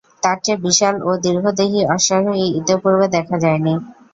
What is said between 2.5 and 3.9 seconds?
ইতিপূর্বে দেখা যায়নি।